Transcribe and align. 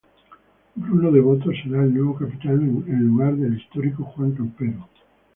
Bruno 0.73 1.11
Devoto 1.11 1.51
será 1.53 1.83
el 1.83 1.93
nuevo 1.93 2.15
capitán 2.17 2.83
en 2.87 3.05
lugar 3.07 3.35
del 3.35 3.59
histórico 3.61 4.03
Juan 4.03 4.31
Campero. 4.31 4.89